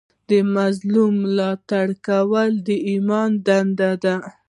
د 0.29 0.31
مظلوم 0.55 1.13
ملاتړ 1.23 1.87
کول 2.07 2.51
ایماني 2.89 3.37
دنده 3.47 3.91
ده. 4.03 4.15